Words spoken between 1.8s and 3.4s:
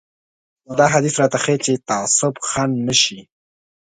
تعصب خنډ نه شي.